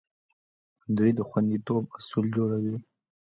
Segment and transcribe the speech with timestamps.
[0.97, 2.75] دوی د خوندیتوب اصول جوړوي.